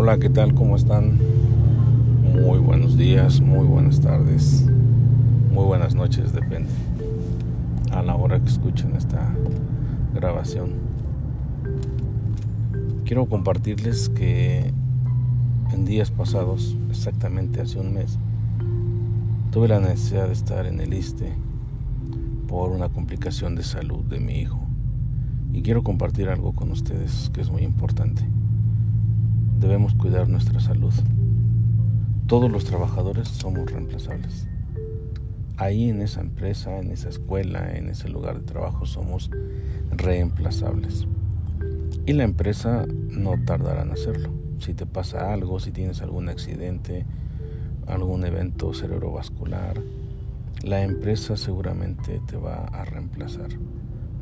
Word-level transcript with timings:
Hola, 0.00 0.16
¿qué 0.16 0.30
tal? 0.30 0.54
¿Cómo 0.54 0.76
están? 0.76 1.18
Muy 2.22 2.60
buenos 2.60 2.96
días, 2.96 3.40
muy 3.40 3.66
buenas 3.66 4.00
tardes, 4.00 4.64
muy 5.50 5.64
buenas 5.64 5.96
noches, 5.96 6.32
depende. 6.32 6.70
A 7.90 8.04
la 8.04 8.14
hora 8.14 8.38
que 8.38 8.46
escuchen 8.46 8.94
esta 8.94 9.28
grabación. 10.14 10.74
Quiero 13.06 13.26
compartirles 13.26 14.08
que 14.08 14.72
en 15.72 15.84
días 15.84 16.12
pasados, 16.12 16.76
exactamente 16.90 17.60
hace 17.60 17.80
un 17.80 17.92
mes, 17.92 18.20
tuve 19.50 19.66
la 19.66 19.80
necesidad 19.80 20.28
de 20.28 20.32
estar 20.32 20.66
en 20.66 20.80
el 20.80 20.94
ISTE 20.94 21.32
por 22.46 22.70
una 22.70 22.88
complicación 22.88 23.56
de 23.56 23.64
salud 23.64 24.04
de 24.04 24.20
mi 24.20 24.34
hijo. 24.34 24.60
Y 25.52 25.62
quiero 25.62 25.82
compartir 25.82 26.28
algo 26.28 26.52
con 26.52 26.70
ustedes 26.70 27.32
que 27.34 27.40
es 27.40 27.50
muy 27.50 27.62
importante. 27.62 28.22
Debemos 29.58 29.92
cuidar 29.94 30.28
nuestra 30.28 30.60
salud. 30.60 30.94
Todos 32.28 32.48
los 32.48 32.64
trabajadores 32.64 33.26
somos 33.26 33.68
reemplazables. 33.68 34.46
Ahí 35.56 35.90
en 35.90 36.00
esa 36.00 36.20
empresa, 36.20 36.78
en 36.78 36.92
esa 36.92 37.08
escuela, 37.08 37.76
en 37.76 37.88
ese 37.88 38.08
lugar 38.08 38.38
de 38.38 38.46
trabajo 38.46 38.86
somos 38.86 39.32
reemplazables. 39.90 41.08
Y 42.06 42.12
la 42.12 42.22
empresa 42.22 42.86
no 42.86 43.34
tardará 43.44 43.82
en 43.82 43.90
hacerlo. 43.90 44.30
Si 44.60 44.74
te 44.74 44.86
pasa 44.86 45.32
algo, 45.32 45.58
si 45.58 45.72
tienes 45.72 46.02
algún 46.02 46.28
accidente, 46.28 47.04
algún 47.88 48.24
evento 48.24 48.72
cerebrovascular, 48.74 49.82
la 50.62 50.84
empresa 50.84 51.36
seguramente 51.36 52.20
te 52.28 52.36
va 52.36 52.66
a 52.66 52.84
reemplazar. 52.84 53.48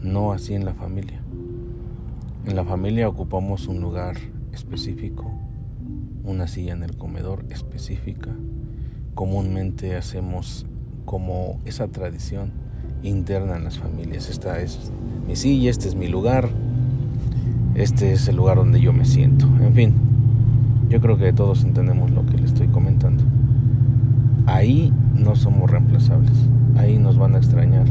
No 0.02 0.32
así 0.32 0.54
en 0.54 0.64
la 0.64 0.72
familia. 0.72 1.20
En 2.46 2.56
la 2.56 2.64
familia 2.64 3.06
ocupamos 3.06 3.66
un 3.68 3.82
lugar 3.82 4.16
específico, 4.56 5.30
una 6.24 6.48
silla 6.48 6.72
en 6.72 6.82
el 6.82 6.96
comedor 6.96 7.44
específica. 7.50 8.30
Comúnmente 9.14 9.94
hacemos 9.96 10.66
como 11.04 11.60
esa 11.66 11.88
tradición 11.88 12.50
interna 13.02 13.56
en 13.56 13.64
las 13.64 13.78
familias. 13.78 14.30
Esta 14.30 14.58
es 14.60 14.90
mi 15.28 15.36
silla, 15.36 15.70
este 15.70 15.88
es 15.88 15.94
mi 15.94 16.08
lugar, 16.08 16.48
este 17.74 18.12
es 18.12 18.26
el 18.28 18.36
lugar 18.36 18.56
donde 18.56 18.80
yo 18.80 18.92
me 18.92 19.04
siento. 19.04 19.46
En 19.60 19.74
fin, 19.74 19.94
yo 20.88 21.00
creo 21.00 21.18
que 21.18 21.32
todos 21.32 21.62
entendemos 21.62 22.10
lo 22.10 22.24
que 22.24 22.38
le 22.38 22.46
estoy 22.46 22.68
comentando. 22.68 23.24
Ahí 24.46 24.92
no 25.14 25.36
somos 25.36 25.70
reemplazables, 25.70 26.32
ahí 26.76 26.98
nos 26.98 27.18
van 27.18 27.34
a 27.34 27.38
extrañar. 27.38 27.86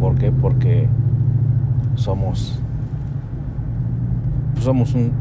¿Por 0.00 0.16
qué? 0.16 0.32
Porque 0.32 0.88
somos 1.94 2.60
somos 4.60 4.94
un 4.94 5.12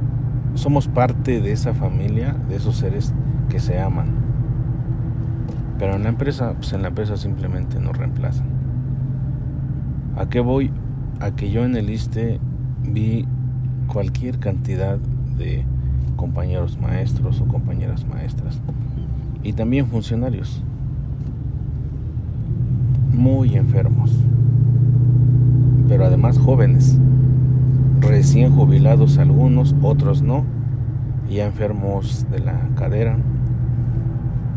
somos 0.56 0.88
parte 0.88 1.42
de 1.42 1.52
esa 1.52 1.73
familia, 1.73 2.36
de 2.48 2.56
esos 2.56 2.78
seres 2.78 3.14
que 3.50 3.59
se 3.59 3.80
aman. 3.80 4.08
Pero 5.80 5.96
en 5.96 6.04
la 6.04 6.09
empresa, 6.09 6.54
pues 6.54 6.73
en 6.73 6.82
la 6.82 6.90
empresa 6.90 7.18
simplemente 7.18 7.80
nos 7.80 7.98
reemplazan. 7.98 8.48
¿A 10.16 10.30
qué 10.30 10.40
voy? 10.40 10.72
A 11.20 11.31
que 11.31 11.52
yo 11.52 11.66
en 11.66 11.76
el 11.76 11.90
ISTE 11.90 12.40
vi 12.84 13.26
cualquier 13.88 14.40
cantidad 14.40 14.98
de 15.38 15.66
compañeros 16.16 16.78
maestros 16.80 17.42
o 17.42 17.46
compañeras 17.46 18.06
maestras 18.06 18.59
y 19.44 19.54
también 19.54 19.88
funcionarios 19.88 20.64
muy 23.12 23.56
enfermos, 23.56 24.12
pero 25.88 26.06
además 26.06 26.38
jóvenes 26.38 26.98
recién 28.08 28.52
jubilados 28.52 29.18
algunos, 29.18 29.76
otros 29.82 30.22
no, 30.22 30.44
ya 31.30 31.46
enfermos 31.46 32.25
de 32.30 32.40
la 32.40 32.59
cadera, 32.75 33.18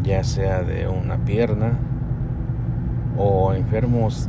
ya 0.03 0.23
sea 0.25 0.63
de 0.63 0.89
una 0.89 1.17
pierna 1.19 1.73
o 3.17 3.53
enfermos 3.55 4.29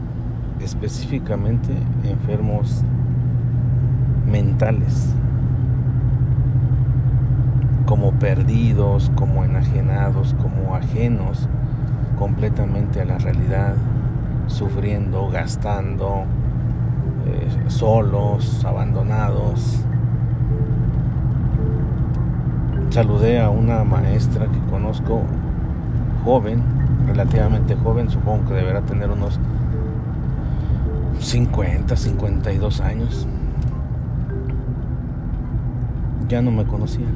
específicamente 0.61 1.73
enfermos 2.03 2.83
mentales, 4.29 5.13
como 7.85 8.11
perdidos, 8.13 9.11
como 9.15 9.43
enajenados, 9.43 10.35
como 10.35 10.75
ajenos 10.75 11.47
completamente 12.17 13.01
a 13.01 13.05
la 13.05 13.17
realidad, 13.17 13.75
sufriendo, 14.47 15.29
gastando, 15.29 16.25
solos, 17.69 18.63
abandonados. 18.65 19.83
Saludé 22.89 23.39
a 23.39 23.49
una 23.49 23.83
maestra 23.83 24.47
que 24.47 24.59
conozco, 24.71 25.21
joven, 26.23 26.63
relativamente 27.05 27.75
joven, 27.75 28.09
supongo 28.09 28.47
que 28.47 28.53
deberá 28.55 28.81
tener 28.81 29.09
unos 29.11 29.39
50, 31.19 31.95
52 31.95 32.81
años. 32.81 33.27
Ya 36.29 36.41
no 36.41 36.51
me 36.51 36.65
conocía. 36.65 37.07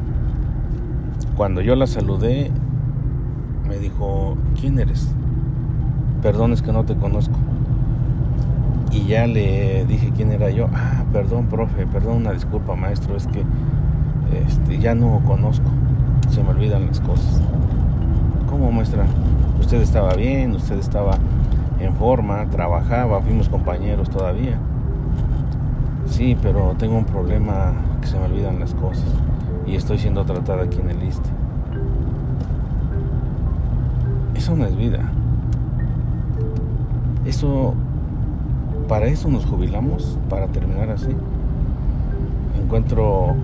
Cuando 1.36 1.62
yo 1.62 1.76
la 1.76 1.88
saludé, 1.88 2.52
me 3.68 3.78
dijo, 3.80 4.38
¿quién 4.60 4.80
eres? 4.80 5.14
Perdón, 6.22 6.54
es 6.54 6.62
que 6.62 6.72
no 6.72 6.84
te 6.86 6.96
conozco 6.96 7.38
y 8.92 9.06
ya 9.06 9.26
le 9.26 9.86
dije 9.86 10.11
yo. 10.50 10.68
Ah, 10.74 11.04
perdón, 11.12 11.48
profe, 11.48 11.86
perdón, 11.86 12.18
una 12.18 12.32
disculpa, 12.32 12.76
maestro, 12.76 13.16
es 13.16 13.28
que 13.28 13.44
este, 14.46 14.80
ya 14.80 14.96
no 14.96 15.22
conozco, 15.26 15.70
se 16.30 16.44
me 16.44 16.50
olvidan 16.50 16.88
las 16.88 17.00
cosas. 17.02 17.42
¿Cómo, 18.50 18.72
maestra? 18.72 19.06
Usted 19.60 19.82
estaba 19.82 20.14
bien, 20.16 20.52
usted 20.54 20.78
estaba 20.78 21.18
en 21.80 21.94
forma, 21.96 22.46
trabajaba, 22.50 23.22
fuimos 23.22 23.50
compañeros 23.50 24.10
todavía. 24.10 24.58
Sí, 26.06 26.38
pero 26.42 26.76
tengo 26.78 26.98
un 26.98 27.06
problema 27.06 27.74
que 28.02 28.08
se 28.08 28.18
me 28.18 28.26
olvidan 28.26 28.60
las 28.60 28.74
cosas 28.74 29.06
y 29.66 29.76
estoy 29.76 29.98
siendo 29.98 30.26
tratada 30.26 30.64
aquí 30.64 30.80
en 30.80 30.90
el 30.90 31.04
ISTE. 31.04 31.30
Eso 34.36 34.56
no 34.56 34.66
es 34.66 34.76
vida. 34.76 35.00
Eso 37.26 37.76
para 38.92 39.06
eso 39.06 39.30
nos 39.30 39.46
jubilamos, 39.46 40.20
para 40.28 40.48
terminar 40.48 40.90
así. 40.90 41.16
Encuentro 42.62 43.38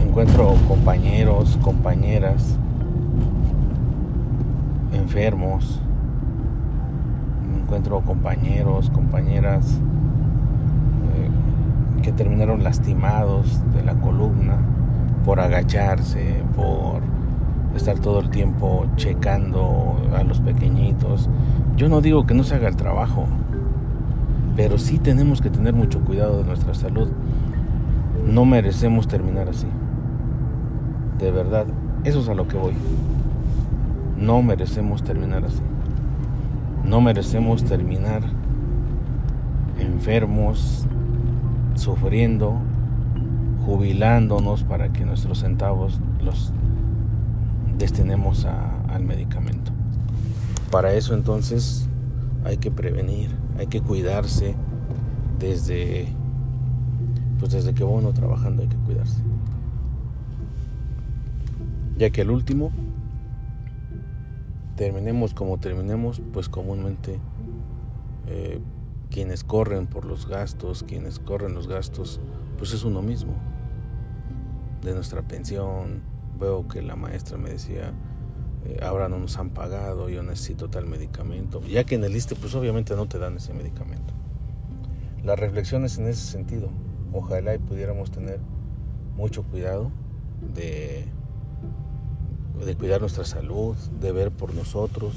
encuentro 0.00 0.54
compañeros, 0.68 1.58
compañeras 1.60 2.56
enfermos. 4.92 5.80
Encuentro 7.60 8.00
compañeros, 8.02 8.90
compañeras 8.90 9.80
eh, 11.16 12.00
que 12.00 12.12
terminaron 12.12 12.62
lastimados 12.62 13.60
de 13.74 13.82
la 13.82 13.94
columna 13.94 14.56
por 15.24 15.40
agacharse, 15.40 16.44
por 16.54 17.00
estar 17.74 17.98
todo 17.98 18.20
el 18.20 18.30
tiempo 18.30 18.86
checando 18.94 19.96
a 20.16 20.22
los 20.22 20.38
pequeñitos. 20.38 21.28
Yo 21.76 21.88
no 21.88 22.00
digo 22.00 22.24
que 22.24 22.34
no 22.34 22.44
se 22.44 22.54
haga 22.54 22.68
el 22.68 22.76
trabajo, 22.76 23.26
pero 24.56 24.78
sí 24.78 24.98
tenemos 24.98 25.40
que 25.40 25.50
tener 25.50 25.74
mucho 25.74 26.00
cuidado 26.00 26.38
de 26.38 26.44
nuestra 26.44 26.74
salud. 26.74 27.08
No 28.26 28.44
merecemos 28.44 29.08
terminar 29.08 29.48
así. 29.48 29.66
De 31.18 31.30
verdad, 31.30 31.66
eso 32.04 32.20
es 32.20 32.28
a 32.28 32.34
lo 32.34 32.48
que 32.48 32.56
voy. 32.56 32.74
No 34.18 34.42
merecemos 34.42 35.02
terminar 35.02 35.44
así. 35.44 35.62
No 36.84 37.00
merecemos 37.00 37.64
terminar 37.64 38.22
enfermos, 39.78 40.86
sufriendo, 41.74 42.58
jubilándonos 43.66 44.62
para 44.62 44.92
que 44.92 45.04
nuestros 45.04 45.40
centavos 45.40 46.00
los 46.22 46.52
destinemos 47.78 48.44
al 48.44 49.04
medicamento. 49.04 49.72
Para 50.70 50.92
eso 50.94 51.14
entonces 51.14 51.88
hay 52.44 52.58
que 52.58 52.70
prevenir, 52.70 53.30
hay 53.58 53.66
que 53.66 53.80
cuidarse 53.80 54.54
desde 55.38 56.08
pues 57.38 57.52
desde 57.52 57.74
que 57.74 57.84
va 57.84 57.90
uno 57.90 58.12
trabajando 58.12 58.62
hay 58.62 58.68
que 58.68 58.76
cuidarse. 58.76 59.20
Ya 61.98 62.10
que 62.10 62.22
el 62.22 62.30
último 62.30 62.72
terminemos 64.76 65.34
como 65.34 65.58
terminemos, 65.58 66.20
pues 66.32 66.48
comúnmente 66.48 67.20
eh, 68.26 68.60
quienes 69.10 69.44
corren 69.44 69.86
por 69.86 70.04
los 70.04 70.26
gastos, 70.26 70.82
quienes 70.82 71.18
corren 71.18 71.54
los 71.54 71.68
gastos, 71.68 72.20
pues 72.58 72.72
es 72.72 72.84
uno 72.84 73.02
mismo. 73.02 73.34
De 74.82 74.92
nuestra 74.94 75.22
pensión, 75.22 76.02
veo 76.38 76.66
que 76.66 76.82
la 76.82 76.96
maestra 76.96 77.38
me 77.38 77.50
decía, 77.50 77.92
eh, 78.66 78.78
ahora 78.82 79.08
no 79.08 79.18
nos 79.18 79.36
han 79.38 79.50
pagado, 79.50 80.08
yo 80.08 80.22
necesito 80.22 80.68
tal 80.68 80.86
medicamento, 80.86 81.60
ya 81.62 81.84
que 81.84 81.96
en 81.96 82.04
el 82.04 82.12
liste 82.12 82.34
pues 82.34 82.54
obviamente 82.54 82.96
no 82.96 83.06
te 83.06 83.18
dan 83.18 83.36
ese 83.36 83.52
medicamento. 83.52 84.14
La 85.22 85.36
reflexión 85.36 85.84
es 85.84 85.98
en 85.98 86.06
ese 86.06 86.24
sentido, 86.24 86.68
ojalá 87.12 87.54
y 87.54 87.58
pudiéramos 87.58 88.10
tener 88.10 88.40
mucho 89.16 89.42
cuidado 89.42 89.90
de, 90.54 91.04
de 92.64 92.74
cuidar 92.76 93.00
nuestra 93.00 93.24
salud, 93.24 93.76
de 94.00 94.12
ver 94.12 94.30
por 94.30 94.54
nosotros, 94.54 95.14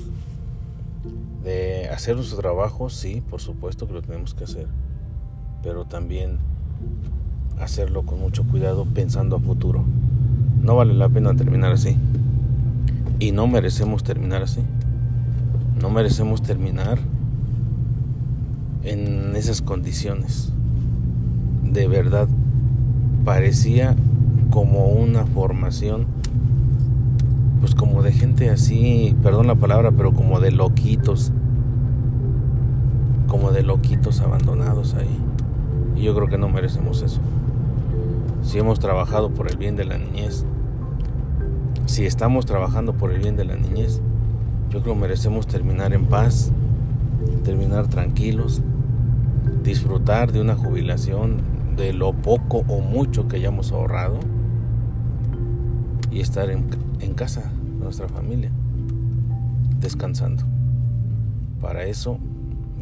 de 1.43 1.89
hacer 1.89 2.15
nuestro 2.15 2.37
trabajo, 2.37 2.89
sí, 2.89 3.21
por 3.29 3.41
supuesto 3.41 3.87
que 3.87 3.93
lo 3.93 4.01
tenemos 4.01 4.33
que 4.33 4.43
hacer, 4.43 4.67
pero 5.63 5.85
también 5.85 6.39
hacerlo 7.59 8.03
con 8.03 8.19
mucho 8.19 8.43
cuidado 8.45 8.85
pensando 8.85 9.37
a 9.37 9.39
futuro. 9.39 9.83
No 10.61 10.75
vale 10.75 10.93
la 10.93 11.09
pena 11.09 11.35
terminar 11.35 11.71
así. 11.71 11.97
Y 13.19 13.31
no 13.31 13.47
merecemos 13.47 14.03
terminar 14.03 14.43
así. 14.43 14.61
No 15.81 15.89
merecemos 15.89 16.41
terminar 16.41 16.99
en 18.83 19.35
esas 19.35 19.61
condiciones. 19.61 20.51
De 21.63 21.87
verdad, 21.87 22.27
parecía 23.25 23.95
como 24.49 24.85
una 24.85 25.25
formación, 25.25 26.05
pues 27.59 27.75
como 27.75 28.01
de 28.03 28.11
gente 28.11 28.49
así, 28.49 29.15
perdón 29.21 29.47
la 29.47 29.55
palabra, 29.55 29.91
pero 29.91 30.13
como 30.13 30.39
de 30.39 30.51
loquitos, 30.51 31.31
como 33.27 33.51
de 33.51 33.63
loquitos 33.63 34.21
abandonados 34.21 34.93
ahí. 34.93 35.19
Y 35.95 36.03
yo 36.03 36.15
creo 36.15 36.27
que 36.27 36.37
no 36.37 36.49
merecemos 36.49 37.01
eso. 37.01 37.19
Si 38.43 38.59
hemos 38.59 38.79
trabajado 38.79 39.29
por 39.29 39.49
el 39.49 39.57
bien 39.57 39.75
de 39.75 39.85
la 39.85 39.97
niñez, 39.97 40.45
si 41.87 42.05
estamos 42.05 42.45
trabajando 42.45 42.93
por 42.93 43.11
el 43.11 43.19
bien 43.21 43.37
de 43.37 43.45
la 43.45 43.55
niñez, 43.55 44.01
yo 44.69 44.83
creo 44.83 44.93
merecemos 44.93 45.47
terminar 45.47 45.93
en 45.93 46.05
paz, 46.05 46.51
terminar 47.43 47.87
tranquilos, 47.87 48.61
disfrutar 49.63 50.31
de 50.31 50.41
una 50.41 50.55
jubilación, 50.55 51.41
de 51.77 51.93
lo 51.93 52.13
poco 52.13 52.63
o 52.67 52.81
mucho 52.81 53.27
que 53.27 53.37
hayamos 53.37 53.71
ahorrado 53.71 54.19
y 56.11 56.19
estar 56.19 56.49
en, 56.49 56.67
en 56.99 57.13
casa, 57.13 57.51
nuestra 57.79 58.09
familia, 58.09 58.51
descansando. 59.79 60.43
Para 61.61 61.85
eso, 61.85 62.19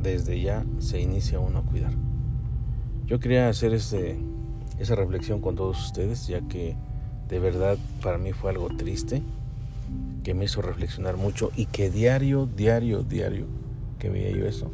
desde 0.01 0.41
ya 0.41 0.65
se 0.79 0.99
inicia 0.99 1.39
uno 1.39 1.59
a 1.59 1.61
cuidar. 1.61 1.93
Yo 3.05 3.19
quería 3.19 3.49
hacer 3.49 3.73
ese, 3.73 4.17
esa 4.79 4.95
reflexión 4.95 5.41
con 5.41 5.55
todos 5.55 5.79
ustedes, 5.85 6.27
ya 6.27 6.41
que 6.41 6.75
de 7.29 7.39
verdad 7.39 7.77
para 8.01 8.17
mí 8.17 8.33
fue 8.33 8.51
algo 8.51 8.69
triste, 8.69 9.21
que 10.23 10.33
me 10.33 10.45
hizo 10.45 10.61
reflexionar 10.61 11.17
mucho 11.17 11.51
y 11.55 11.67
que 11.67 11.89
diario, 11.89 12.47
diario, 12.47 13.03
diario 13.03 13.45
que 13.99 14.09
veía 14.09 14.31
yo 14.31 14.45
eso, 14.45 14.71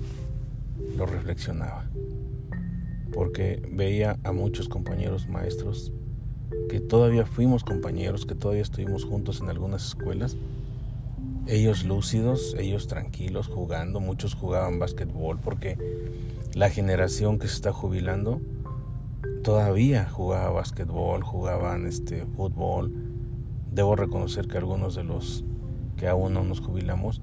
lo 0.98 1.06
reflexionaba. 1.06 1.86
Porque 3.14 3.62
veía 3.72 4.18
a 4.24 4.32
muchos 4.32 4.70
compañeros 4.70 5.28
maestros 5.28 5.92
que 6.70 6.80
todavía 6.80 7.26
fuimos 7.26 7.64
compañeros, 7.64 8.26
que 8.26 8.36
todavía 8.36 8.62
estuvimos 8.62 9.06
juntos 9.06 9.42
en 9.42 9.50
algunas 9.50 9.86
escuelas, 9.86 10.38
ellos 11.48 11.84
lúcidos, 11.84 12.56
ellos 12.58 12.88
tranquilos, 12.88 13.48
jugando, 13.48 14.00
muchos 14.00 14.36
jugaban 14.36 14.80
básquetbol 14.80 15.40
porque 15.40 15.78
la 16.54 16.70
generación 16.70 17.40
que 17.40 17.48
se 17.48 17.56
está 17.56 17.74
jubilando 17.74 18.42
todavía 19.44 20.08
jugaba 20.10 20.52
básquetbol, 20.52 21.24
jugaban 21.24 21.86
este 21.86 22.26
fútbol. 22.26 22.94
Debo 23.72 23.96
reconocer 23.96 24.48
que 24.48 24.58
algunos 24.58 24.96
de 24.96 25.04
los 25.04 25.44
que 25.98 26.08
aún 26.08 26.34
no 26.34 26.44
nos 26.44 26.60
jubilamos 26.60 27.22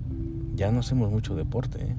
ya 0.54 0.72
no 0.72 0.80
hacemos 0.80 1.10
mucho 1.10 1.34
deporte. 1.34 1.82
¿eh? 1.82 1.96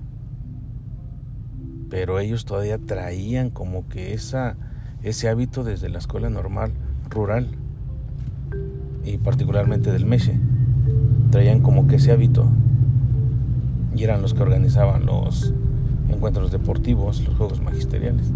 Pero 1.89 2.19
ellos 2.19 2.45
todavía 2.45 2.77
traían 2.77 3.49
como 3.49 3.87
que 3.87 4.13
esa 4.13 4.57
ese 5.03 5.29
hábito 5.29 5.63
desde 5.63 5.89
la 5.89 5.99
escuela 5.99 6.29
normal 6.29 6.73
rural 7.09 7.47
y 9.03 9.17
particularmente 9.17 9.91
del 9.91 10.05
Meche. 10.05 10.39
Traían 11.31 11.61
como 11.61 11.87
que 11.87 11.95
ese 11.95 12.11
hábito 12.11 12.47
y 13.95 14.03
eran 14.03 14.21
los 14.21 14.33
que 14.33 14.41
organizaban 14.41 15.05
los 15.05 15.53
encuentros 16.09 16.51
deportivos, 16.51 17.23
los 17.25 17.35
juegos 17.35 17.61
magisteriales. 17.61 18.31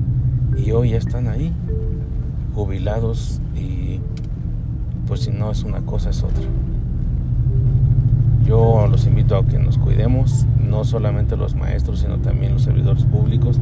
Y 0.57 0.71
hoy 0.71 0.91
ya 0.91 0.97
están 0.97 1.27
ahí, 1.27 1.53
jubilados 2.53 3.41
y 3.55 4.00
pues 5.07 5.21
si 5.21 5.31
no 5.31 5.51
es 5.51 5.63
una 5.63 5.81
cosa 5.81 6.09
es 6.09 6.23
otra. 6.23 6.44
Yo 8.45 8.88
los 8.89 9.05
invito 9.05 9.38
a 9.38 9.45
que 9.45 9.57
nos 9.57 9.77
cuidemos, 9.77 10.45
no 10.59 10.83
solamente 10.83 11.38
los 11.38 11.55
maestros, 11.55 12.00
sino 12.00 12.17
también 12.17 12.53
los 12.53 12.63
servidores 12.63 13.05
públicos, 13.05 13.59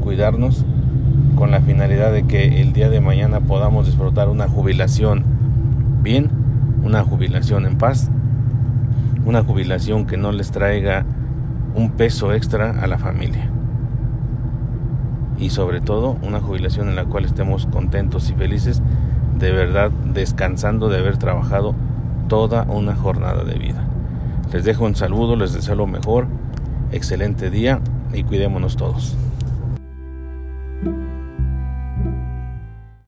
cuidarnos 0.00 0.64
con 1.36 1.50
la 1.50 1.60
finalidad 1.60 2.12
de 2.12 2.24
que 2.24 2.60
el 2.60 2.72
día 2.72 2.88
de 2.88 3.00
mañana 3.00 3.40
podamos 3.40 3.86
disfrutar 3.86 4.28
una 4.28 4.48
jubilación 4.48 5.24
bien, 6.02 6.30
una 6.84 7.02
jubilación 7.02 7.66
en 7.66 7.78
paz, 7.78 8.10
una 9.26 9.42
jubilación 9.42 10.06
que 10.06 10.16
no 10.16 10.30
les 10.32 10.50
traiga 10.50 11.04
un 11.74 11.90
peso 11.92 12.32
extra 12.32 12.70
a 12.80 12.86
la 12.86 12.98
familia 12.98 13.53
y 15.38 15.50
sobre 15.50 15.80
todo 15.80 16.16
una 16.22 16.40
jubilación 16.40 16.88
en 16.88 16.96
la 16.96 17.04
cual 17.04 17.24
estemos 17.24 17.66
contentos 17.66 18.30
y 18.30 18.34
felices, 18.34 18.82
de 19.38 19.52
verdad 19.52 19.90
descansando 19.90 20.88
de 20.88 20.98
haber 20.98 21.16
trabajado 21.16 21.74
toda 22.28 22.62
una 22.64 22.94
jornada 22.94 23.44
de 23.44 23.54
vida. 23.54 23.84
Les 24.52 24.64
dejo 24.64 24.84
un 24.84 24.94
saludo, 24.94 25.36
les 25.36 25.52
deseo 25.52 25.74
lo 25.74 25.86
mejor, 25.86 26.26
excelente 26.92 27.50
día 27.50 27.80
y 28.12 28.22
cuidémonos 28.22 28.76
todos. 28.76 29.16